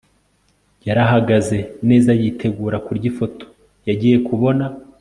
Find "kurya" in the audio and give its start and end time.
2.85-3.05